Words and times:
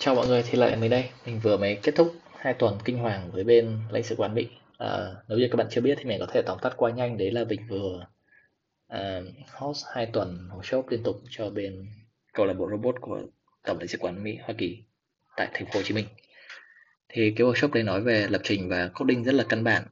Chào 0.00 0.14
mọi 0.14 0.26
người, 0.26 0.42
thì 0.42 0.58
lại 0.58 0.76
mình 0.76 0.90
đây. 0.90 1.10
Mình 1.26 1.40
vừa 1.42 1.56
mới 1.56 1.78
kết 1.82 1.94
thúc 1.96 2.14
hai 2.36 2.54
tuần 2.54 2.78
kinh 2.84 2.98
hoàng 2.98 3.30
với 3.32 3.44
bên 3.44 3.78
lãnh 3.90 4.02
sự 4.02 4.14
quán 4.18 4.34
Mỹ. 4.34 4.48
À, 4.78 5.14
nếu 5.28 5.38
như 5.38 5.48
các 5.50 5.56
bạn 5.56 5.66
chưa 5.70 5.80
biết 5.80 5.94
thì 5.98 6.04
mình 6.04 6.20
có 6.20 6.26
thể 6.26 6.42
tóm 6.46 6.58
tắt 6.62 6.72
qua 6.76 6.90
nhanh. 6.90 7.18
Đấy 7.18 7.30
là 7.30 7.44
mình 7.44 7.60
vừa 7.68 8.06
à, 8.88 9.20
host 9.52 9.84
hai 9.94 10.06
tuần 10.06 10.48
workshop 10.56 10.82
liên 10.88 11.02
tục 11.02 11.16
cho 11.30 11.50
bên 11.50 11.86
câu 12.32 12.46
lạc 12.46 12.52
bộ 12.52 12.68
robot 12.70 12.94
của 13.00 13.20
tổng 13.64 13.78
lãnh 13.78 13.88
sự 13.88 13.98
quán 14.00 14.22
Mỹ 14.22 14.38
Hoa 14.42 14.54
Kỳ 14.58 14.84
tại 15.36 15.48
thành 15.54 15.66
phố 15.66 15.72
Hồ 15.74 15.82
Chí 15.82 15.94
Minh. 15.94 16.06
Thì 17.08 17.34
cái 17.36 17.46
workshop 17.46 17.72
đấy 17.72 17.82
nói 17.82 18.00
về 18.00 18.26
lập 18.30 18.40
trình 18.44 18.68
và 18.68 18.90
coding 18.94 19.24
rất 19.24 19.34
là 19.34 19.44
căn 19.48 19.64
bản 19.64 19.82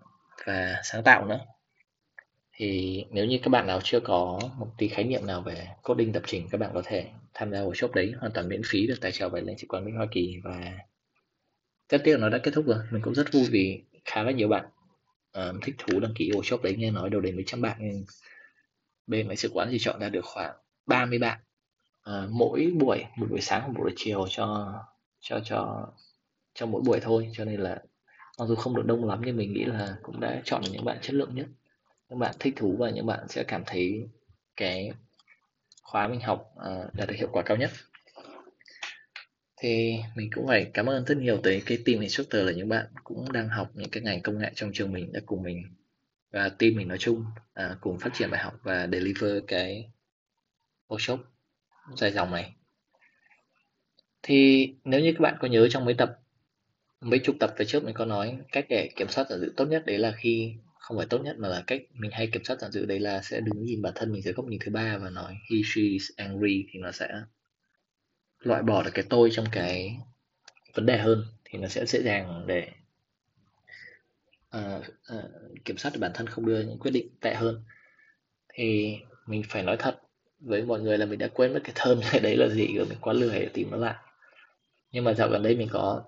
và 0.46 0.80
sáng 0.84 1.02
tạo 1.02 1.26
nữa. 1.26 1.40
Thì 2.58 3.04
nếu 3.10 3.26
như 3.26 3.38
các 3.42 3.48
bạn 3.48 3.66
nào 3.66 3.80
chưa 3.84 4.00
có 4.00 4.40
một 4.58 4.68
tí 4.78 4.88
khái 4.88 5.04
niệm 5.04 5.26
nào 5.26 5.42
về 5.42 5.68
coding 5.82 6.14
lập 6.14 6.22
trình 6.26 6.48
các 6.50 6.58
bạn 6.58 6.70
có 6.74 6.82
thể 6.84 7.10
tham 7.34 7.50
gia 7.50 7.58
workshop 7.58 7.92
đấy 7.92 8.12
hoàn 8.20 8.32
toàn 8.32 8.48
miễn 8.48 8.62
phí 8.66 8.86
được 8.86 9.00
tài 9.00 9.12
trợ 9.12 9.28
bởi 9.28 9.42
lãnh 9.42 9.58
sự 9.58 9.66
quán 9.68 9.84
Mỹ 9.84 9.92
Hoa 9.96 10.06
Kỳ 10.10 10.36
và 10.44 10.72
rất 11.88 12.00
tiếc 12.04 12.16
nó 12.16 12.28
đã 12.28 12.38
kết 12.38 12.50
thúc 12.54 12.66
rồi. 12.66 12.78
Mình 12.90 13.02
cũng 13.02 13.14
rất 13.14 13.32
vui 13.32 13.44
vì 13.50 13.82
khá 14.04 14.22
là 14.22 14.30
nhiều 14.30 14.48
bạn 14.48 14.64
uh, 15.38 15.62
thích 15.62 15.74
thú 15.78 16.00
đăng 16.00 16.14
ký 16.14 16.30
workshop 16.30 16.62
đấy 16.62 16.74
nghe 16.78 16.90
nói 16.90 17.10
đâu 17.10 17.20
đến 17.20 17.36
mấy 17.36 17.44
trăm 17.46 17.60
bạn. 17.60 17.76
Nhưng 17.80 18.04
bên 19.06 19.28
lãnh 19.28 19.36
sự 19.36 19.50
quán 19.52 19.68
chỉ 19.70 19.78
chọn 19.80 20.00
ra 20.00 20.08
được 20.08 20.24
khoảng 20.24 20.56
30 20.86 21.18
bạn 21.18 21.40
uh, 22.10 22.30
mỗi 22.30 22.72
buổi 22.78 23.04
một 23.16 23.26
buổi 23.30 23.40
sáng 23.40 23.66
một 23.66 23.74
buổi 23.78 23.92
chiều 23.96 24.26
cho 24.28 24.74
cho 25.20 25.40
cho 25.44 25.88
cho 26.54 26.66
mỗi 26.66 26.82
buổi 26.82 27.00
thôi. 27.00 27.30
Cho 27.32 27.44
nên 27.44 27.60
là 27.60 27.82
mặc 28.38 28.46
dù 28.46 28.54
không 28.54 28.76
được 28.76 28.86
đông 28.86 29.04
lắm 29.04 29.22
nhưng 29.24 29.36
mình 29.36 29.52
nghĩ 29.52 29.64
là 29.64 29.96
cũng 30.02 30.20
đã 30.20 30.42
chọn 30.44 30.62
được 30.62 30.70
những 30.72 30.84
bạn 30.84 30.98
chất 31.02 31.14
lượng 31.14 31.34
nhất 31.34 31.46
những 32.08 32.18
bạn 32.18 32.34
thích 32.40 32.54
thú 32.56 32.76
và 32.78 32.90
những 32.90 33.06
bạn 33.06 33.28
sẽ 33.28 33.44
cảm 33.44 33.62
thấy 33.66 34.08
cái 34.56 34.90
khóa 35.82 36.08
mình 36.08 36.20
học 36.20 36.54
uh, 36.58 36.94
đạt 36.94 37.08
được 37.08 37.14
hiệu 37.16 37.28
quả 37.32 37.42
cao 37.42 37.56
nhất. 37.56 37.70
Thì 39.56 39.96
mình 40.16 40.30
cũng 40.34 40.46
phải 40.46 40.70
cảm 40.74 40.86
ơn 40.86 41.04
rất 41.04 41.18
nhiều 41.18 41.40
tới 41.42 41.62
cái 41.66 41.78
team 41.84 42.00
instructor 42.00 42.42
là 42.42 42.52
những 42.52 42.68
bạn 42.68 42.86
cũng 43.04 43.32
đang 43.32 43.48
học 43.48 43.70
những 43.74 43.90
cái 43.90 44.02
ngành 44.02 44.22
công 44.22 44.38
nghệ 44.38 44.50
trong 44.54 44.70
trường 44.72 44.92
mình 44.92 45.12
đã 45.12 45.20
cùng 45.26 45.42
mình 45.42 45.62
và 46.30 46.48
team 46.48 46.74
mình 46.76 46.88
nói 46.88 46.98
chung 46.98 47.24
à, 47.54 47.76
cùng 47.80 47.98
phát 47.98 48.10
triển 48.14 48.30
bài 48.30 48.40
học 48.40 48.54
và 48.62 48.88
deliver 48.92 49.32
cái 49.46 49.90
workshop 50.88 51.18
dài 51.96 52.12
dòng 52.12 52.30
này. 52.30 52.52
Thì 54.22 54.70
nếu 54.84 55.00
như 55.00 55.12
các 55.12 55.20
bạn 55.20 55.36
có 55.40 55.48
nhớ 55.48 55.68
trong 55.68 55.84
mấy 55.84 55.94
tập 55.94 56.18
mấy 57.00 57.20
chục 57.24 57.36
tập 57.40 57.54
về 57.56 57.64
trước 57.64 57.84
mình 57.84 57.94
có 57.94 58.04
nói 58.04 58.38
cách 58.52 58.66
để 58.68 58.90
kiểm 58.96 59.08
soát 59.08 59.26
giả 59.30 59.36
dự 59.36 59.52
tốt 59.56 59.64
nhất 59.64 59.86
đấy 59.86 59.98
là 59.98 60.12
khi 60.16 60.54
không 60.86 60.96
phải 60.96 61.06
tốt 61.06 61.18
nhất 61.18 61.36
mà 61.38 61.48
là 61.48 61.64
cách 61.66 61.82
mình 61.92 62.10
hay 62.10 62.26
kiểm 62.26 62.44
soát 62.44 62.60
giản 62.60 62.70
dự 62.70 62.86
đấy 62.86 63.00
là 63.00 63.22
sẽ 63.22 63.40
đứng 63.40 63.64
nhìn 63.64 63.82
bản 63.82 63.92
thân 63.96 64.12
mình 64.12 64.22
dưới 64.22 64.34
góc 64.34 64.46
nhìn 64.46 64.60
thứ 64.64 64.70
ba 64.72 64.98
và 64.98 65.10
nói 65.10 65.36
he 65.50 65.56
she 65.64 65.82
is 65.82 66.10
angry 66.16 66.66
thì 66.70 66.78
nó 66.78 66.92
sẽ 66.92 67.08
loại 68.38 68.62
bỏ 68.62 68.82
được 68.82 68.90
cái 68.94 69.04
tôi 69.08 69.28
trong 69.32 69.46
cái 69.52 69.96
vấn 70.74 70.86
đề 70.86 70.98
hơn. 70.98 71.24
Thì 71.44 71.58
nó 71.58 71.68
sẽ 71.68 71.86
dễ 71.86 72.02
dàng 72.02 72.44
để 72.46 72.68
uh, 74.56 74.84
uh, 75.16 75.24
kiểm 75.64 75.76
soát 75.76 75.90
được 75.94 76.00
bản 76.00 76.10
thân 76.14 76.26
không 76.26 76.46
đưa 76.46 76.60
những 76.60 76.78
quyết 76.78 76.90
định 76.90 77.08
tệ 77.20 77.34
hơn. 77.34 77.62
Thì 78.54 78.96
mình 79.26 79.42
phải 79.48 79.62
nói 79.62 79.76
thật 79.76 80.00
với 80.40 80.62
mọi 80.62 80.80
người 80.80 80.98
là 80.98 81.06
mình 81.06 81.18
đã 81.18 81.28
quên 81.28 81.52
mất 81.52 81.60
cái 81.64 81.72
thơm 81.74 82.00
này 82.00 82.20
đấy 82.20 82.36
là 82.36 82.48
gì 82.48 82.76
rồi 82.76 82.86
mình 82.88 82.98
quá 83.00 83.12
lười 83.12 83.40
để 83.40 83.48
tìm 83.54 83.70
nó 83.70 83.76
lại. 83.76 83.94
Nhưng 84.92 85.04
mà 85.04 85.14
dạo 85.14 85.28
gần 85.28 85.42
đây 85.42 85.56
mình 85.56 85.68
có 85.72 86.04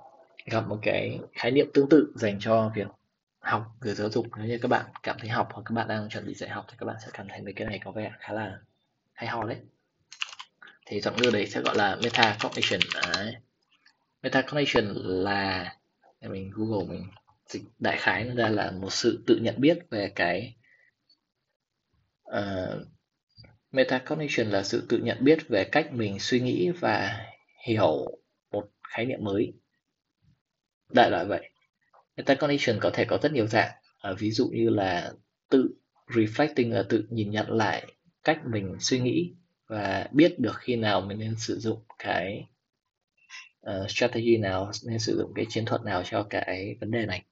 gặp 0.47 0.69
một 0.69 0.79
cái 0.83 1.19
khái 1.33 1.51
niệm 1.51 1.67
tương 1.75 1.89
tự 1.89 2.13
dành 2.17 2.39
cho 2.41 2.73
việc 2.77 2.87
học 3.41 3.67
về 3.81 3.95
giáo 3.95 4.11
dục. 4.11 4.27
Nếu 4.37 4.47
như 4.47 4.59
các 4.63 4.69
bạn 4.69 4.87
cảm 5.03 5.17
thấy 5.19 5.29
học 5.29 5.49
hoặc 5.53 5.63
các 5.67 5.73
bạn 5.73 5.89
đang 5.89 6.09
chuẩn 6.09 6.27
bị 6.27 6.35
dạy 6.35 6.51
học 6.51 6.67
thì 6.69 6.77
các 6.79 6.87
bạn 6.87 6.97
sẽ 7.01 7.09
cảm 7.13 7.29
thấy 7.29 7.43
mấy 7.43 7.53
cái 7.53 7.67
này 7.67 7.81
có 7.85 7.93
vẻ 7.93 8.13
khá 8.19 8.33
là 8.33 8.59
hay 9.13 9.29
ho 9.29 9.45
đấy. 9.45 9.59
Thì 10.87 11.01
giọng 11.01 11.17
ngữ 11.17 11.31
đấy 11.33 11.47
sẽ 11.47 11.61
gọi 11.61 11.77
là 11.77 11.97
metacognition. 12.03 12.81
Đấy. 12.95 13.37
metacognition 14.23 14.85
là 15.05 15.75
mình 16.21 16.51
google 16.55 16.87
mình 16.89 17.07
dịch 17.47 17.63
đại 17.79 17.97
khái 17.99 18.25
nó 18.25 18.35
ra 18.35 18.49
là 18.49 18.71
một 18.71 18.93
sự 18.93 19.23
tự 19.27 19.37
nhận 19.37 19.61
biết 19.61 19.79
về 19.91 20.13
cái 20.15 20.57
uh, 22.31 22.87
metacognition 23.73 24.47
là 24.47 24.63
sự 24.63 24.87
tự 24.89 24.99
nhận 24.99 25.19
biết 25.21 25.39
về 25.49 25.65
cách 25.65 25.93
mình 25.93 26.19
suy 26.19 26.41
nghĩ 26.41 26.71
và 26.71 27.27
hiểu 27.67 28.07
một 28.51 28.69
khái 28.83 29.07
niệm 29.07 29.25
mới. 29.25 29.53
Đại 30.89 31.11
loại 31.11 31.25
vậy 31.25 31.51
metacognition 32.19 32.79
có 32.81 32.91
thể 32.91 33.05
có 33.05 33.19
rất 33.23 33.33
nhiều 33.33 33.47
dạng. 33.47 33.71
À, 34.01 34.13
ví 34.19 34.31
dụ 34.31 34.49
như 34.49 34.69
là 34.71 35.13
tự 35.51 35.71
reflecting 36.09 36.73
là 36.73 36.83
tự 36.89 37.07
nhìn 37.11 37.31
nhận 37.31 37.51
lại 37.51 37.93
cách 38.25 38.41
mình 38.47 38.77
suy 38.81 39.01
nghĩ 39.01 39.33
và 39.67 40.09
biết 40.13 40.39
được 40.39 40.57
khi 40.57 40.77
nào 40.77 41.01
mình 41.01 41.19
nên 41.19 41.35
sử 41.39 41.59
dụng 41.59 41.83
cái 41.99 42.47
uh, 43.71 43.91
strategy 43.91 44.37
nào 44.37 44.71
nên 44.85 44.99
sử 44.99 45.19
dụng 45.19 45.33
cái 45.35 45.47
chiến 45.49 45.65
thuật 45.65 45.83
nào 45.83 46.03
cho 46.05 46.27
cái 46.31 46.77
vấn 46.81 46.91
đề 46.91 47.07
này. 47.07 47.25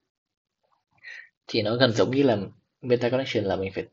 Thì 1.47 1.63
nó 1.63 1.77
gần 1.77 1.93
giống 1.93 2.11
như 2.11 2.23
là 2.23 2.39
meta 2.83 3.09
connection 3.09 3.45
là 3.45 3.57
mình 3.57 3.73
phải 3.75 3.85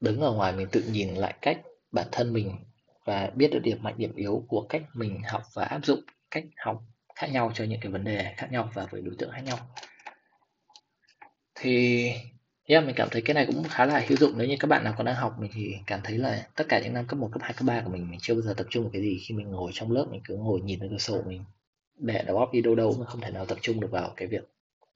đứng 0.00 0.20
ở 0.20 0.32
ngoài 0.32 0.52
mình 0.52 0.68
tự 0.72 0.82
nhìn 0.92 1.14
lại 1.14 1.34
cách 1.42 1.60
bản 1.92 2.08
thân 2.12 2.32
mình 2.32 2.56
và 3.04 3.30
biết 3.34 3.50
được 3.52 3.60
điểm 3.62 3.82
mạnh 3.82 3.94
điểm 3.98 4.16
yếu 4.16 4.44
của 4.48 4.66
cách 4.68 4.82
mình 4.94 5.20
học 5.28 5.42
và 5.54 5.64
áp 5.64 5.86
dụng 5.86 6.00
cách 6.30 6.44
học 6.56 6.82
khác 7.14 7.26
nhau 7.32 7.52
cho 7.54 7.64
những 7.64 7.80
cái 7.80 7.92
vấn 7.92 8.04
đề 8.04 8.34
khác 8.36 8.48
nhau 8.50 8.70
và 8.74 8.86
với 8.90 9.02
đối 9.02 9.14
tượng 9.18 9.30
khác 9.30 9.42
nhau 9.44 9.58
thì 11.56 12.12
Yeah, 12.68 12.86
mình 12.86 12.94
cảm 12.94 13.08
thấy 13.10 13.22
cái 13.22 13.34
này 13.34 13.46
cũng 13.46 13.64
khá 13.64 13.86
là 13.86 14.04
hữu 14.08 14.18
dụng. 14.18 14.38
Nếu 14.38 14.48
như 14.48 14.56
các 14.60 14.68
bạn 14.68 14.84
nào 14.84 14.94
còn 14.96 15.06
đang 15.06 15.14
học 15.14 15.36
mình 15.40 15.50
thì 15.54 15.76
cảm 15.86 16.00
thấy 16.04 16.18
là 16.18 16.46
tất 16.56 16.64
cả 16.68 16.80
những 16.84 16.94
năm 16.94 17.06
cấp 17.06 17.18
1, 17.18 17.28
cấp 17.32 17.42
2, 17.42 17.52
cấp 17.52 17.66
3 17.66 17.80
của 17.80 17.90
mình 17.90 18.10
mình 18.10 18.20
chưa 18.22 18.34
bao 18.34 18.42
giờ 18.42 18.54
tập 18.56 18.66
trung 18.70 18.84
vào 18.84 18.92
cái 18.92 19.02
gì. 19.02 19.20
Khi 19.24 19.34
mình 19.34 19.50
ngồi 19.50 19.70
trong 19.74 19.92
lớp 19.92 20.06
mình 20.10 20.20
cứ 20.24 20.36
ngồi 20.36 20.60
nhìn 20.60 20.80
vào 20.80 20.88
cửa 20.90 20.98
sổ 20.98 21.22
mình 21.26 21.44
để 21.96 22.22
đầu 22.26 22.38
óc 22.38 22.52
đi 22.52 22.60
đâu 22.60 22.74
đâu 22.74 22.96
mà 23.00 23.06
không 23.06 23.20
thể 23.20 23.30
nào 23.30 23.46
tập 23.46 23.58
trung 23.60 23.80
được 23.80 23.90
vào 23.90 24.12
cái 24.16 24.28
việc 24.28 24.50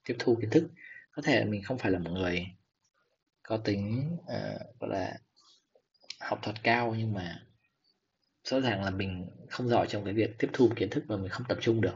tiếp 0.05 0.15
thu 0.19 0.37
kiến 0.41 0.49
thức. 0.49 0.67
Có 1.11 1.21
thể 1.21 1.45
mình 1.45 1.63
không 1.63 1.77
phải 1.77 1.91
là 1.91 1.99
một 1.99 2.09
người 2.11 2.47
có 3.43 3.57
tính 3.57 4.09
uh, 4.21 4.79
gọi 4.79 4.89
là 4.89 5.17
học 6.19 6.39
thuật 6.41 6.63
cao 6.63 6.95
nhưng 6.97 7.13
mà 7.13 7.41
rõ 8.43 8.61
ràng 8.61 8.83
là 8.83 8.89
mình 8.89 9.29
không 9.49 9.69
giỏi 9.69 9.87
trong 9.89 10.05
cái 10.05 10.13
việc 10.13 10.37
tiếp 10.39 10.49
thu 10.53 10.69
kiến 10.75 10.89
thức 10.89 11.03
và 11.07 11.17
mình 11.17 11.29
không 11.29 11.43
tập 11.49 11.57
trung 11.61 11.81
được 11.81 11.95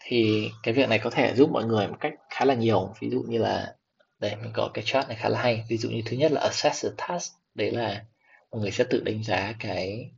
thì 0.00 0.50
cái 0.62 0.74
việc 0.74 0.88
này 0.88 0.98
có 0.98 1.10
thể 1.10 1.34
giúp 1.34 1.50
mọi 1.50 1.64
người 1.64 1.88
một 1.88 1.96
cách 2.00 2.12
khá 2.30 2.44
là 2.44 2.54
nhiều. 2.54 2.94
Ví 3.00 3.10
dụ 3.10 3.22
như 3.28 3.38
là 3.38 3.74
đây 4.18 4.36
mình 4.36 4.50
có 4.54 4.70
cái 4.74 4.84
chart 4.86 5.08
này 5.08 5.16
khá 5.16 5.28
là 5.28 5.42
hay. 5.42 5.64
Ví 5.68 5.76
dụ 5.76 5.90
như 5.90 6.02
thứ 6.06 6.16
nhất 6.16 6.32
là 6.32 6.40
assess 6.40 6.84
the 6.84 6.90
task. 6.96 7.32
Đấy 7.54 7.70
là 7.70 8.04
mọi 8.50 8.60
người 8.60 8.70
sẽ 8.70 8.84
tự 8.84 9.00
đánh 9.00 9.22
giá 9.22 9.54
cái 9.58 10.10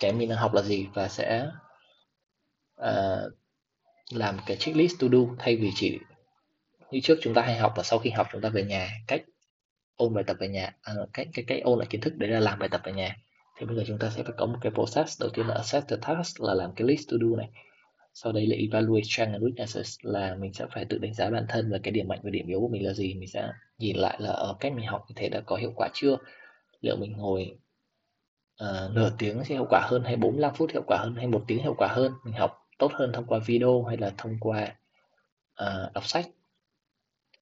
cái 0.00 0.12
mình 0.12 0.28
đang 0.28 0.38
học 0.38 0.54
là 0.54 0.62
gì 0.62 0.86
và 0.94 1.08
sẽ 1.08 1.46
uh, 2.80 3.32
làm 4.10 4.38
cái 4.46 4.56
checklist 4.56 4.94
to 5.00 5.06
do 5.12 5.18
thay 5.38 5.56
vì 5.56 5.70
chỉ 5.74 5.98
như 6.90 7.00
trước 7.00 7.18
chúng 7.22 7.34
ta 7.34 7.42
hay 7.42 7.56
học 7.58 7.72
là 7.76 7.82
sau 7.82 7.98
khi 7.98 8.10
học 8.10 8.28
chúng 8.32 8.40
ta 8.40 8.48
về 8.48 8.62
nhà 8.64 8.90
cách 9.06 9.22
ôn 9.96 10.14
bài 10.14 10.24
tập 10.26 10.36
về 10.40 10.48
nhà 10.48 10.72
à, 10.82 10.94
cách 11.12 11.28
cái 11.34 11.44
cách 11.48 11.58
ôn 11.64 11.78
lại 11.78 11.86
kiến 11.90 12.00
thức 12.00 12.12
để 12.16 12.26
là 12.26 12.40
làm 12.40 12.58
bài 12.58 12.68
tập 12.68 12.80
về 12.84 12.92
nhà. 12.92 13.16
Thì 13.58 13.66
bây 13.66 13.76
giờ 13.76 13.84
chúng 13.86 13.98
ta 13.98 14.10
sẽ 14.10 14.22
phải 14.22 14.32
có 14.36 14.46
một 14.46 14.58
cái 14.60 14.72
process. 14.72 15.20
Đầu 15.20 15.30
tiên 15.34 15.46
là 15.46 15.54
assess 15.54 15.88
the 15.88 15.96
task 16.02 16.40
là 16.40 16.54
làm 16.54 16.72
cái 16.76 16.88
list 16.88 17.08
to 17.10 17.16
do 17.20 17.36
này 17.36 17.48
sau 18.14 18.32
đấy 18.32 18.46
là 18.46 18.56
evaluate 18.56 19.02
strength 19.02 19.32
and 19.32 19.44
weaknesses 19.44 20.10
là 20.12 20.34
mình 20.34 20.52
sẽ 20.52 20.66
phải 20.74 20.84
tự 20.84 20.98
đánh 20.98 21.14
giá 21.14 21.30
bản 21.30 21.46
thân 21.48 21.70
và 21.70 21.78
cái 21.82 21.92
điểm 21.92 22.08
mạnh 22.08 22.20
và 22.22 22.30
điểm 22.30 22.46
yếu 22.46 22.60
của 22.60 22.68
mình 22.68 22.86
là 22.86 22.92
gì. 22.92 23.14
Mình 23.14 23.28
sẽ 23.28 23.52
nhìn 23.78 23.96
lại 23.96 24.16
là 24.20 24.30
ở 24.30 24.56
cách 24.60 24.72
mình 24.72 24.86
học 24.86 25.04
như 25.08 25.12
thế 25.16 25.28
đã 25.28 25.40
có 25.40 25.56
hiệu 25.56 25.72
quả 25.76 25.88
chưa? 25.94 26.16
Liệu 26.80 26.96
mình 26.96 27.12
ngồi 27.16 27.58
uh, 28.64 28.94
nửa 28.94 29.10
tiếng 29.18 29.44
sẽ 29.44 29.54
hiệu 29.54 29.66
quả 29.70 29.80
hơn 29.90 30.02
hay 30.04 30.16
45 30.16 30.54
phút 30.54 30.70
hiệu 30.72 30.82
quả 30.86 30.98
hơn 31.00 31.14
hay 31.16 31.26
một 31.26 31.44
tiếng 31.46 31.62
hiệu 31.62 31.74
quả 31.78 31.88
hơn? 31.88 32.12
Mình 32.24 32.34
học 32.34 32.66
tốt 32.78 32.92
hơn 32.94 33.12
thông 33.12 33.26
qua 33.26 33.38
video 33.46 33.84
hay 33.84 33.96
là 33.96 34.12
thông 34.18 34.36
qua 34.40 34.74
uh, 35.62 35.92
đọc 35.94 36.06
sách? 36.06 36.26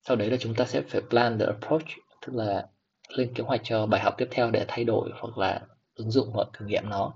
Sau 0.03 0.17
đấy 0.17 0.31
là 0.31 0.37
chúng 0.41 0.55
ta 0.55 0.65
sẽ 0.65 0.81
phải 0.81 1.01
plan 1.11 1.39
the 1.39 1.47
approach 1.47 1.87
tức 2.27 2.35
là 2.35 2.69
lên 3.09 3.35
kế 3.35 3.45
hoạch 3.45 3.61
cho 3.65 3.87
bài 3.87 4.01
học 4.01 4.15
tiếp 4.19 4.29
theo 4.31 4.51
để 4.51 4.65
thay 4.69 4.85
đổi 4.85 5.11
hoặc 5.15 5.39
là 5.39 5.61
ứng 5.95 6.11
dụng 6.11 6.29
hoặc 6.33 6.49
thử 6.53 6.67
nghiệm 6.67 6.89
nó. 6.89 7.15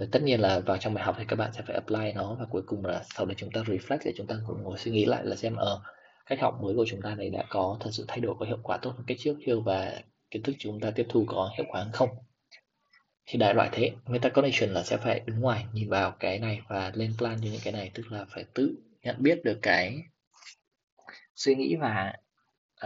Rồi, 0.00 0.08
tất 0.12 0.22
nhiên 0.22 0.40
là 0.40 0.58
vào 0.58 0.76
trong 0.78 0.94
bài 0.94 1.04
học 1.04 1.16
thì 1.18 1.24
các 1.28 1.36
bạn 1.36 1.52
sẽ 1.52 1.62
phải 1.62 1.74
apply 1.74 2.12
nó 2.14 2.34
và 2.34 2.46
cuối 2.50 2.62
cùng 2.66 2.84
là 2.84 3.04
sau 3.14 3.26
đấy 3.26 3.34
chúng 3.38 3.50
ta 3.50 3.60
reflect 3.60 3.98
để 4.04 4.12
chúng 4.16 4.26
ta 4.26 4.34
cùng 4.46 4.62
ngồi 4.62 4.78
suy 4.78 4.90
nghĩ 4.90 5.04
lại 5.04 5.24
là 5.24 5.36
xem 5.36 5.56
ở 5.56 5.74
uh, 5.74 5.80
cách 6.26 6.40
học 6.40 6.58
mới 6.62 6.74
của 6.74 6.84
chúng 6.88 7.02
ta 7.02 7.14
này 7.14 7.30
đã 7.30 7.44
có 7.48 7.76
thật 7.80 7.90
sự 7.92 8.04
thay 8.08 8.20
đổi 8.20 8.34
có 8.38 8.46
hiệu 8.46 8.58
quả 8.62 8.76
tốt 8.76 8.90
hơn 8.96 9.04
cách 9.06 9.16
trước 9.20 9.36
chưa 9.46 9.60
và 9.60 10.00
kiến 10.30 10.42
thức 10.42 10.56
chúng 10.58 10.80
ta 10.80 10.90
tiếp 10.90 11.06
thu 11.08 11.24
có 11.28 11.50
hiệu 11.56 11.66
quả 11.68 11.86
không? 11.92 12.08
Thì 13.26 13.38
đại 13.38 13.54
loại 13.54 13.68
thế 13.72 13.92
metacognition 14.06 14.70
là 14.70 14.82
sẽ 14.82 14.96
phải 14.96 15.20
đứng 15.20 15.40
ngoài 15.40 15.66
nhìn 15.72 15.88
vào 15.88 16.10
cái 16.10 16.38
này 16.38 16.60
và 16.68 16.92
lên 16.94 17.14
plan 17.18 17.38
cho 17.42 17.48
những 17.52 17.60
cái 17.64 17.72
này 17.72 17.90
tức 17.94 18.12
là 18.12 18.24
phải 18.28 18.44
tự 18.54 18.76
nhận 19.02 19.16
biết 19.18 19.44
được 19.44 19.58
cái 19.62 19.96
suy 21.34 21.54
nghĩ 21.54 21.76
và 21.76 22.12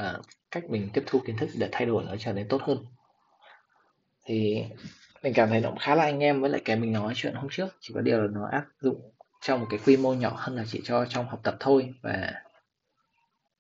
uh, 0.00 0.24
cách 0.50 0.64
mình 0.70 0.88
tiếp 0.92 1.04
thu 1.06 1.20
kiến 1.26 1.36
thức 1.36 1.50
để 1.58 1.68
thay 1.72 1.86
đổi 1.86 2.04
nó 2.04 2.16
trở 2.16 2.32
nên 2.32 2.48
tốt 2.48 2.62
hơn. 2.62 2.84
Thì 4.24 4.64
mình 5.22 5.32
cảm 5.34 5.48
thấy 5.48 5.60
nó 5.60 5.68
cũng 5.68 5.78
khá 5.78 5.94
là 5.94 6.04
anh 6.04 6.20
em 6.20 6.40
với 6.40 6.50
lại 6.50 6.62
cái 6.64 6.76
mình 6.76 6.92
nói 6.92 7.12
chuyện 7.16 7.34
hôm 7.34 7.48
trước. 7.50 7.68
Chỉ 7.80 7.94
có 7.94 8.00
điều 8.00 8.22
là 8.22 8.28
nó 8.32 8.48
áp 8.52 8.66
dụng 8.80 9.12
trong 9.40 9.60
một 9.60 9.66
cái 9.70 9.80
quy 9.86 9.96
mô 9.96 10.14
nhỏ 10.14 10.34
hơn 10.36 10.56
là 10.56 10.64
chỉ 10.68 10.80
cho 10.84 11.04
trong 11.04 11.28
học 11.28 11.40
tập 11.42 11.56
thôi 11.60 11.94
và 12.02 12.32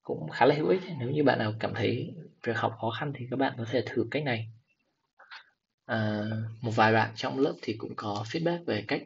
cũng 0.02 0.30
khá 0.30 0.46
là 0.46 0.54
hữu 0.54 0.68
ích. 0.68 0.80
Nếu 0.98 1.10
như 1.10 1.24
bạn 1.24 1.38
nào 1.38 1.52
cảm 1.58 1.74
thấy 1.74 2.14
việc 2.44 2.56
học 2.56 2.76
khó 2.80 2.90
khăn 2.90 3.12
thì 3.16 3.26
các 3.30 3.38
bạn 3.38 3.52
có 3.58 3.64
thể 3.70 3.82
thử 3.86 4.06
cách 4.10 4.22
này. 4.24 4.48
À, 5.86 6.22
một 6.60 6.70
vài 6.74 6.92
bạn 6.92 7.10
trong 7.14 7.38
lớp 7.38 7.54
thì 7.62 7.74
cũng 7.78 7.94
có 7.96 8.24
feedback 8.30 8.64
về 8.64 8.84
cách 8.88 9.02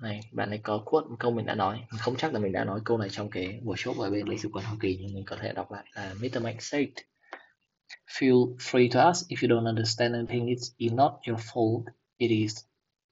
này. 0.00 0.20
Bạn 0.32 0.50
ấy 0.50 0.58
có 0.58 0.82
quote 0.84 1.06
một 1.08 1.16
câu 1.18 1.30
mình 1.30 1.46
đã 1.46 1.54
nói. 1.54 1.76
Mình 1.76 1.98
không 1.98 2.16
chắc 2.16 2.32
là 2.34 2.40
mình 2.40 2.52
đã 2.52 2.64
nói 2.64 2.80
câu 2.84 2.98
này 2.98 3.08
trong 3.08 3.30
cái 3.30 3.60
buổi 3.62 3.76
chốt 3.78 3.96
ở 3.98 4.10
bên 4.10 4.28
lịch 4.28 4.40
sử 4.40 4.48
quan 4.52 4.64
Hoa 4.64 4.76
Kỳ 4.80 4.98
nhưng 5.00 5.14
mình 5.14 5.24
có 5.24 5.36
thể 5.40 5.52
đọc 5.52 5.72
lại 5.72 5.84
là 5.94 6.14
Mr. 6.14 6.42
Mike 6.42 6.60
said 6.60 6.88
feel 8.06 8.56
free 8.58 8.88
to 8.88 9.00
ask. 9.00 9.28
If 9.28 9.42
you 9.42 9.48
don't 9.48 9.66
understand 9.66 10.14
anything, 10.14 10.46
it's 10.46 10.94
not 10.94 11.12
your 11.28 11.38
fault. 11.38 11.84
It 12.18 12.30
is 12.30 12.64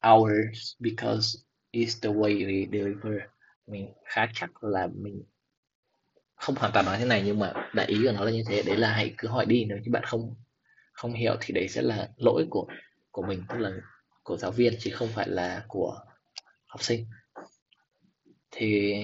ours 0.03 0.77
because 0.81 1.39
it's 1.73 2.01
the 2.01 2.11
way 2.11 2.35
we 2.47 2.67
deliver. 2.73 3.21
Mình 3.67 3.93
khá 4.05 4.27
chắc 4.35 4.65
là 4.65 4.87
mình 4.95 5.23
không 6.37 6.55
hoàn 6.55 6.73
toàn 6.73 6.87
nói 6.87 6.99
thế 6.99 7.05
này, 7.05 7.23
nhưng 7.27 7.39
mà 7.39 7.53
đại 7.75 7.87
ý 7.87 7.97
của 8.05 8.13
nó 8.13 8.25
là 8.25 8.31
như 8.31 8.43
thế. 8.49 8.63
Đấy 8.63 8.77
là 8.77 8.93
hãy 8.93 9.15
cứ 9.19 9.29
hỏi 9.29 9.47
đi, 9.47 9.65
nếu 9.65 9.79
như 9.79 9.91
bạn 9.93 10.05
không 10.07 10.35
không 10.93 11.13
hiểu 11.13 11.37
thì 11.41 11.55
đấy 11.55 11.69
sẽ 11.69 11.83
là 11.83 12.09
lỗi 12.17 12.47
của 12.51 12.67
của 13.11 13.23
mình, 13.23 13.43
tức 13.49 13.59
là 13.59 13.71
của 14.23 14.37
giáo 14.37 14.51
viên, 14.51 14.75
chứ 14.79 14.91
không 14.95 15.09
phải 15.09 15.29
là 15.29 15.65
của 15.69 16.01
học 16.67 16.83
sinh. 16.83 17.07
Thì 18.51 18.95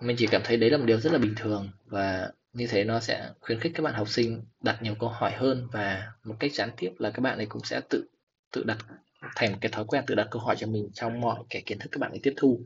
mình 0.00 0.16
chỉ 0.18 0.26
cảm 0.26 0.42
thấy 0.44 0.56
đấy 0.56 0.70
là 0.70 0.78
một 0.78 0.84
điều 0.86 1.00
rất 1.00 1.12
là 1.12 1.18
bình 1.18 1.34
thường 1.36 1.70
và 1.84 2.32
như 2.52 2.66
thế 2.66 2.84
nó 2.84 3.00
sẽ 3.00 3.30
khuyến 3.40 3.60
khích 3.60 3.72
các 3.74 3.82
bạn 3.82 3.94
học 3.94 4.08
sinh 4.08 4.44
đặt 4.62 4.82
nhiều 4.82 4.94
câu 4.98 5.08
hỏi 5.08 5.32
hơn 5.32 5.68
và 5.72 6.12
một 6.24 6.34
cách 6.40 6.52
gián 6.54 6.70
tiếp 6.76 6.90
là 6.98 7.10
các 7.10 7.20
bạn 7.20 7.36
ấy 7.38 7.46
cũng 7.46 7.64
sẽ 7.64 7.80
tự 7.90 8.04
tự 8.52 8.64
đặt 8.64 8.78
thành 9.36 9.52
một 9.52 9.58
cái 9.60 9.72
thói 9.72 9.84
quen 9.84 10.04
tự 10.06 10.14
đặt 10.14 10.28
câu 10.30 10.42
hỏi 10.42 10.56
cho 10.58 10.66
mình 10.66 10.90
trong 10.94 11.20
mọi 11.20 11.38
cái 11.50 11.62
kiến 11.66 11.78
thức 11.78 11.88
các 11.92 11.98
bạn 11.98 12.10
ấy 12.10 12.20
tiếp 12.22 12.34
thu. 12.36 12.60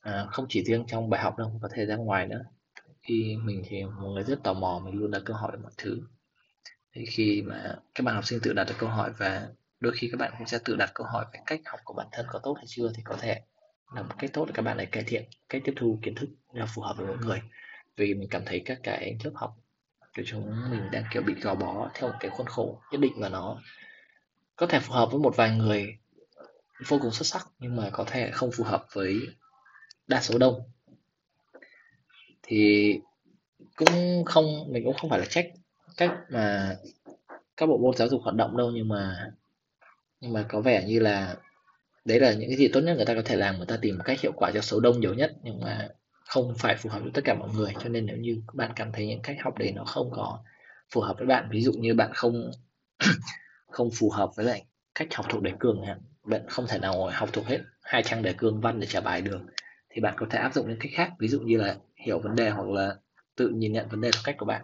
À, 0.00 0.26
không 0.32 0.46
chỉ 0.48 0.64
riêng 0.64 0.84
trong 0.88 1.10
bài 1.10 1.22
học 1.22 1.38
đâu 1.38 1.58
có 1.62 1.68
thể 1.74 1.86
ra 1.86 1.96
ngoài 1.96 2.26
nữa. 2.26 2.44
Khi 3.02 3.36
mình 3.44 3.62
thì 3.68 3.84
một 3.84 4.08
người 4.08 4.24
rất 4.24 4.42
tò 4.42 4.52
mò 4.52 4.82
mình 4.84 4.94
luôn 4.94 5.10
đặt 5.10 5.22
câu 5.24 5.36
hỏi 5.36 5.56
mọi 5.62 5.72
thứ. 5.78 6.00
Thì 6.94 7.06
khi 7.06 7.42
mà 7.42 7.76
các 7.94 8.04
bạn 8.04 8.14
học 8.14 8.26
sinh 8.26 8.40
tự 8.42 8.52
đặt 8.52 8.64
được 8.64 8.74
câu 8.78 8.88
hỏi 8.88 9.10
và 9.18 9.48
đôi 9.80 9.92
khi 9.96 10.08
các 10.12 10.18
bạn 10.18 10.32
cũng 10.38 10.46
sẽ 10.46 10.58
tự 10.64 10.76
đặt 10.76 10.90
câu 10.94 11.06
hỏi 11.06 11.24
về 11.32 11.40
cách 11.46 11.60
học 11.66 11.80
của 11.84 11.94
bản 11.94 12.06
thân 12.12 12.26
có 12.28 12.40
tốt 12.42 12.54
hay 12.56 12.64
chưa 12.68 12.92
thì 12.94 13.02
có 13.04 13.16
thể 13.20 13.40
là 13.94 14.02
một 14.02 14.14
cách 14.18 14.30
tốt 14.32 14.44
để 14.46 14.52
các 14.54 14.62
bạn 14.62 14.76
ấy 14.76 14.86
cải 14.86 15.04
thiện 15.06 15.24
cách 15.48 15.62
tiếp 15.64 15.72
thu 15.76 15.98
kiến 16.02 16.14
thức 16.14 16.28
là 16.52 16.66
phù 16.66 16.82
hợp 16.82 16.94
với 16.96 17.06
mỗi 17.06 17.16
người 17.18 17.40
vì 17.96 18.14
mình 18.14 18.28
cảm 18.28 18.42
thấy 18.46 18.62
các 18.64 18.78
cái 18.82 19.16
lớp 19.24 19.30
học 19.34 19.56
của 20.16 20.22
chúng 20.26 20.70
mình 20.70 20.90
đang 20.92 21.04
kiểu 21.12 21.22
bị 21.22 21.34
gò 21.34 21.54
bó 21.54 21.90
theo 21.94 22.10
một 22.10 22.16
cái 22.20 22.30
khuôn 22.30 22.46
khổ 22.46 22.80
nhất 22.92 23.00
định 23.00 23.12
và 23.16 23.28
nó 23.28 23.62
có 24.56 24.66
thể 24.66 24.80
phù 24.80 24.94
hợp 24.94 25.08
với 25.10 25.20
một 25.20 25.36
vài 25.36 25.50
người 25.50 25.96
vô 26.86 26.98
cùng 27.02 27.10
xuất 27.10 27.26
sắc 27.26 27.46
nhưng 27.58 27.76
mà 27.76 27.90
có 27.92 28.04
thể 28.04 28.30
không 28.30 28.50
phù 28.52 28.64
hợp 28.64 28.86
với 28.92 29.20
đa 30.06 30.20
số 30.20 30.38
đông. 30.38 30.60
Thì 32.42 32.94
cũng 33.76 34.24
không 34.24 34.72
mình 34.72 34.84
cũng 34.84 34.96
không 35.00 35.10
phải 35.10 35.18
là 35.18 35.26
trách 35.30 35.46
cách 35.96 36.12
mà 36.30 36.76
các 37.56 37.66
bộ 37.66 37.78
môn 37.78 37.96
giáo 37.96 38.08
dục 38.08 38.22
hoạt 38.22 38.36
động 38.36 38.56
đâu 38.56 38.70
nhưng 38.70 38.88
mà 38.88 39.30
nhưng 40.20 40.32
mà 40.32 40.46
có 40.48 40.60
vẻ 40.60 40.84
như 40.86 41.00
là 41.00 41.36
đấy 42.04 42.20
là 42.20 42.32
những 42.32 42.50
cái 42.50 42.56
gì 42.56 42.68
tốt 42.68 42.80
nhất 42.80 42.96
người 42.96 43.06
ta 43.06 43.14
có 43.14 43.22
thể 43.24 43.36
làm 43.36 43.56
người 43.56 43.66
ta 43.66 43.78
tìm 43.82 43.98
một 43.98 44.04
cách 44.04 44.20
hiệu 44.20 44.32
quả 44.32 44.50
cho 44.54 44.60
số 44.60 44.80
đông 44.80 45.00
nhiều 45.00 45.14
nhất 45.14 45.32
nhưng 45.42 45.60
mà 45.60 45.88
không 46.24 46.54
phải 46.58 46.76
phù 46.76 46.90
hợp 46.90 47.00
với 47.02 47.10
tất 47.14 47.22
cả 47.24 47.34
mọi 47.34 47.48
người. 47.54 47.74
Cho 47.82 47.88
nên 47.88 48.06
nếu 48.06 48.16
như 48.16 48.42
bạn 48.52 48.72
cảm 48.76 48.92
thấy 48.92 49.06
những 49.06 49.22
cách 49.22 49.36
học 49.42 49.58
đấy 49.58 49.72
nó 49.76 49.84
không 49.84 50.10
có 50.10 50.38
phù 50.90 51.00
hợp 51.00 51.14
với 51.18 51.26
bạn 51.26 51.48
ví 51.50 51.62
dụ 51.62 51.72
như 51.72 51.94
bạn 51.94 52.10
không 52.14 52.50
không 53.70 53.90
phù 53.90 54.10
hợp 54.10 54.30
với 54.36 54.46
lại 54.46 54.64
cách 54.94 55.14
học 55.14 55.26
thuộc 55.28 55.42
đề 55.42 55.52
cương 55.60 55.82
hạn 55.86 56.00
bạn 56.24 56.42
không 56.48 56.66
thể 56.68 56.78
nào 56.78 57.10
học 57.12 57.28
thuộc 57.32 57.46
hết 57.46 57.60
hai 57.82 58.02
trang 58.02 58.22
đề 58.22 58.32
cương 58.32 58.60
văn 58.60 58.80
để 58.80 58.86
trả 58.86 59.00
bài 59.00 59.20
được 59.20 59.40
thì 59.90 60.00
bạn 60.00 60.14
có 60.16 60.26
thể 60.30 60.38
áp 60.38 60.54
dụng 60.54 60.68
những 60.68 60.78
cách 60.80 60.92
khác 60.94 61.12
ví 61.18 61.28
dụ 61.28 61.40
như 61.40 61.56
là 61.56 61.76
hiểu 61.96 62.18
vấn 62.18 62.36
đề 62.36 62.50
hoặc 62.50 62.68
là 62.68 62.96
tự 63.36 63.48
nhìn 63.48 63.72
nhận 63.72 63.88
vấn 63.88 64.00
đề 64.00 64.10
theo 64.12 64.22
cách 64.24 64.36
của 64.38 64.46
bạn. 64.46 64.62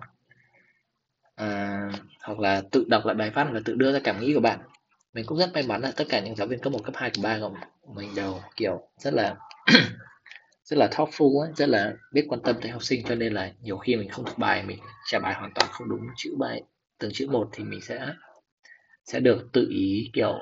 À, 1.35 1.81
hoặc 2.23 2.39
là 2.39 2.63
tự 2.71 2.85
đọc 2.89 3.07
lại 3.07 3.15
bài 3.15 3.31
văn 3.31 3.55
và 3.55 3.61
tự 3.65 3.75
đưa 3.75 3.93
ra 3.93 3.99
cảm 4.05 4.21
nghĩ 4.21 4.35
của 4.35 4.41
bạn. 4.41 4.59
Mình 5.13 5.27
cũng 5.27 5.39
rất 5.39 5.51
may 5.55 5.63
mắn 5.63 5.81
là 5.81 5.93
tất 5.97 6.05
cả 6.09 6.21
những 6.21 6.37
giáo 6.37 6.47
viên 6.47 6.59
cấp 6.59 6.73
1, 6.73 6.79
cấp 6.85 6.95
2, 6.97 7.11
cấp 7.11 7.23
3 7.23 7.39
của 7.41 7.55
mình 7.95 8.15
đều 8.17 8.41
kiểu 8.57 8.81
rất 8.99 9.15
là 9.15 9.37
rất 10.71 10.77
là 10.77 10.89
thoughtful 10.93 11.41
ấy, 11.41 11.53
rất 11.57 11.69
là 11.69 11.95
biết 12.13 12.27
quan 12.29 12.41
tâm 12.43 12.57
tới 12.61 12.71
học 12.71 12.83
sinh 12.83 13.05
cho 13.05 13.15
nên 13.15 13.33
là 13.33 13.53
nhiều 13.63 13.79
khi 13.79 13.97
mình 13.97 14.09
không 14.09 14.25
thuộc 14.25 14.39
bài 14.39 14.63
mình 14.63 14.79
trả 15.11 15.19
bài 15.19 15.35
hoàn 15.35 15.53
toàn 15.55 15.71
không 15.73 15.89
đúng 15.89 16.01
chữ 16.17 16.31
bài 16.39 16.63
từng 16.99 17.11
chữ 17.15 17.29
một 17.31 17.49
thì 17.53 17.65
mình 17.65 17.81
sẽ 17.81 18.07
sẽ 19.05 19.21
được 19.21 19.49
tự 19.53 19.67
ý 19.71 20.11
kiểu 20.13 20.39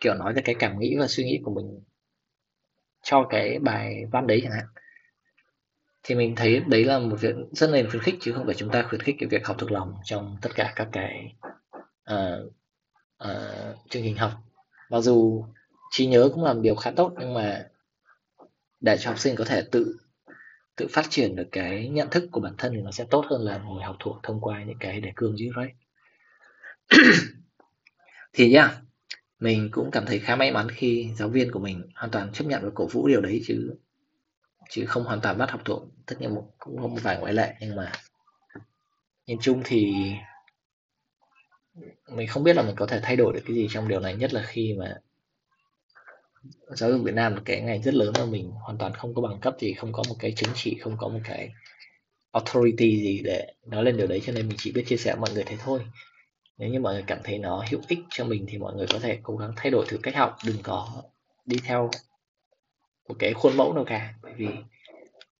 kiểu 0.00 0.14
nói 0.14 0.32
ra 0.32 0.42
cái 0.44 0.54
cảm 0.58 0.78
nghĩ 0.78 0.96
và 0.98 1.06
suy 1.06 1.24
nghĩ 1.24 1.40
của 1.44 1.50
mình 1.54 1.80
cho 3.02 3.26
cái 3.30 3.58
bài 3.58 4.04
văn 4.12 4.26
đấy 4.26 4.40
chẳng 4.42 4.52
hạn. 4.52 4.66
Thì 6.02 6.14
mình 6.14 6.36
thấy 6.36 6.60
đấy 6.60 6.84
là 6.84 6.98
một 6.98 7.16
việc 7.20 7.34
rất 7.52 7.70
nên 7.70 7.90
khuyến 7.90 8.02
khích 8.02 8.14
chứ 8.20 8.32
không 8.32 8.46
phải 8.46 8.54
chúng 8.54 8.70
ta 8.70 8.82
khuyến 8.88 9.00
khích 9.00 9.16
cái 9.18 9.28
việc 9.28 9.46
học 9.46 9.56
thuộc 9.58 9.72
lòng 9.72 9.94
trong 10.04 10.36
tất 10.42 10.50
cả 10.54 10.72
các 10.76 10.88
cái 10.92 11.34
uh, 12.12 12.52
uh, 13.24 13.76
chương 13.90 14.02
trình 14.02 14.16
học. 14.16 14.32
Mặc 14.90 15.00
dù 15.00 15.44
trí 15.90 16.06
nhớ 16.06 16.28
cũng 16.34 16.44
là 16.44 16.52
một 16.52 16.60
điều 16.62 16.74
khá 16.74 16.90
tốt 16.90 17.12
nhưng 17.18 17.34
mà 17.34 17.68
để 18.80 18.96
cho 18.98 19.10
học 19.10 19.18
sinh 19.18 19.36
có 19.36 19.44
thể 19.44 19.62
tự 19.72 19.96
tự 20.76 20.86
phát 20.90 21.06
triển 21.10 21.36
được 21.36 21.48
cái 21.52 21.88
nhận 21.88 22.10
thức 22.10 22.28
của 22.32 22.40
bản 22.40 22.54
thân 22.58 22.72
thì 22.74 22.80
nó 22.80 22.90
sẽ 22.90 23.04
tốt 23.10 23.24
hơn 23.30 23.40
là 23.40 23.58
ngồi 23.58 23.82
học 23.82 23.96
thuộc 24.00 24.16
thông 24.22 24.40
qua 24.40 24.64
những 24.64 24.78
cái 24.80 25.00
đề 25.00 25.12
cương 25.16 25.38
dưới 25.38 25.50
đấy 25.56 25.72
thì 28.32 28.50
nhá 28.50 28.60
yeah, 28.60 28.82
mình 29.38 29.68
cũng 29.72 29.90
cảm 29.90 30.06
thấy 30.06 30.18
khá 30.18 30.36
may 30.36 30.52
mắn 30.52 30.68
khi 30.70 31.10
giáo 31.16 31.28
viên 31.28 31.50
của 31.50 31.58
mình 31.58 31.82
hoàn 31.94 32.10
toàn 32.10 32.32
chấp 32.32 32.44
nhận 32.44 32.64
và 32.64 32.70
cổ 32.74 32.86
vũ 32.86 33.08
điều 33.08 33.20
đấy 33.20 33.42
chứ 33.46 33.74
chứ 34.70 34.84
không 34.86 35.04
hoàn 35.04 35.20
toàn 35.20 35.38
bắt 35.38 35.50
học 35.50 35.60
thuộc. 35.64 35.82
Tất 36.06 36.16
nhiên 36.20 36.34
một, 36.34 36.50
cũng 36.58 36.76
có 36.82 36.86
một 36.86 36.98
vài 37.02 37.18
ngoại 37.18 37.32
lệ 37.32 37.54
nhưng 37.60 37.76
mà 37.76 37.92
nhìn 39.26 39.38
chung 39.40 39.62
thì 39.64 39.94
mình 42.08 42.28
không 42.28 42.44
biết 42.44 42.56
là 42.56 42.62
mình 42.62 42.76
có 42.76 42.86
thể 42.86 43.00
thay 43.02 43.16
đổi 43.16 43.32
được 43.32 43.40
cái 43.46 43.56
gì 43.56 43.68
trong 43.70 43.88
điều 43.88 44.00
này 44.00 44.16
nhất 44.16 44.34
là 44.34 44.42
khi 44.46 44.74
mà 44.78 44.94
giáo 46.68 46.90
dục 46.90 47.00
Việt 47.04 47.14
Nam 47.14 47.34
là 47.34 47.40
cái 47.44 47.60
ngành 47.60 47.82
rất 47.82 47.94
lớn 47.94 48.12
mà 48.18 48.26
mình 48.26 48.50
hoàn 48.50 48.78
toàn 48.78 48.92
không 48.92 49.14
có 49.14 49.22
bằng 49.22 49.40
cấp 49.40 49.56
gì 49.60 49.72
không 49.72 49.92
có 49.92 50.02
một 50.08 50.14
cái 50.18 50.32
chứng 50.32 50.50
chỉ 50.54 50.78
không 50.80 50.96
có 50.98 51.08
một 51.08 51.20
cái 51.24 51.50
authority 52.32 53.00
gì 53.00 53.20
để 53.24 53.52
nói 53.66 53.84
lên 53.84 53.96
điều 53.96 54.06
đấy 54.06 54.22
cho 54.26 54.32
nên 54.32 54.48
mình 54.48 54.56
chỉ 54.60 54.72
biết 54.72 54.84
chia 54.86 54.96
sẻ 54.96 55.12
với 55.12 55.20
mọi 55.20 55.30
người 55.34 55.44
thế 55.46 55.56
thôi. 55.64 55.80
Nếu 56.58 56.68
như 56.68 56.80
mọi 56.80 56.94
người 56.94 57.04
cảm 57.06 57.18
thấy 57.24 57.38
nó 57.38 57.64
hữu 57.70 57.80
ích 57.88 57.98
cho 58.10 58.24
mình 58.24 58.44
thì 58.48 58.58
mọi 58.58 58.74
người 58.74 58.86
có 58.92 58.98
thể 58.98 59.18
cố 59.22 59.36
gắng 59.36 59.52
thay 59.56 59.70
đổi 59.70 59.86
thử 59.88 59.98
cách 60.02 60.16
học 60.16 60.36
đừng 60.46 60.56
có 60.62 61.02
đi 61.46 61.56
theo 61.64 61.90
một 63.08 63.14
cái 63.18 63.32
khuôn 63.32 63.56
mẫu 63.56 63.72
nào 63.72 63.84
cả 63.84 64.14
bởi 64.22 64.32
vì 64.36 64.48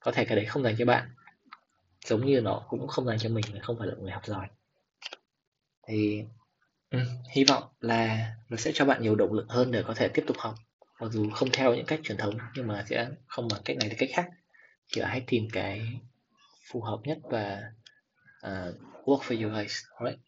có 0.00 0.12
thể 0.12 0.24
cái 0.24 0.36
đấy 0.36 0.44
không 0.44 0.62
dành 0.62 0.74
cho 0.78 0.84
bạn. 0.84 1.08
Giống 2.06 2.26
như 2.26 2.40
nó 2.40 2.62
cũng 2.68 2.88
không 2.88 3.06
dành 3.06 3.18
cho 3.18 3.28
mình 3.28 3.44
không 3.62 3.78
phải 3.78 3.88
là 3.88 3.94
người 4.00 4.10
học 4.10 4.26
giỏi. 4.26 4.46
Thì 5.88 6.22
ừ, 6.90 6.98
hy 7.30 7.44
vọng 7.44 7.62
là 7.80 8.32
nó 8.48 8.56
sẽ 8.56 8.70
cho 8.74 8.84
bạn 8.84 9.02
nhiều 9.02 9.14
động 9.14 9.32
lực 9.32 9.46
hơn 9.48 9.70
để 9.70 9.82
có 9.86 9.94
thể 9.94 10.08
tiếp 10.08 10.24
tục 10.26 10.36
học 10.38 10.54
mặc 11.00 11.12
dù 11.12 11.30
không 11.30 11.48
theo 11.52 11.74
những 11.74 11.86
cách 11.86 12.00
truyền 12.02 12.18
thống 12.18 12.38
nhưng 12.54 12.66
mà 12.66 12.84
sẽ 12.88 13.08
không 13.26 13.48
bằng 13.50 13.62
cách 13.64 13.76
này 13.76 13.88
thì 13.88 13.96
cách 13.96 14.08
khác. 14.12 14.28
Chỉ 14.86 15.00
là 15.00 15.08
hãy 15.08 15.24
tìm 15.26 15.48
cái 15.52 16.00
phù 16.70 16.80
hợp 16.80 17.00
nhất 17.04 17.18
và 17.22 17.72
uh, 18.46 18.74
work 19.04 19.20
for 19.20 19.42
you 19.42 19.56
guys 19.56 19.84
right 20.04 20.18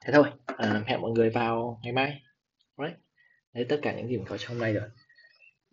thế 0.00 0.12
thôi 0.12 0.32
uh, 0.52 0.86
hẹn 0.86 1.00
mọi 1.00 1.10
người 1.10 1.30
vào 1.30 1.80
ngày 1.82 1.92
mai 1.92 2.22
right 2.78 2.98
đấy 3.52 3.66
tất 3.68 3.78
cả 3.82 3.92
những 3.92 4.08
gì 4.08 4.16
mình 4.16 4.26
có 4.28 4.38
trong 4.38 4.48
hôm 4.48 4.58
nay 4.58 4.72
rồi. 4.72 4.88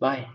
Bye. 0.00 0.26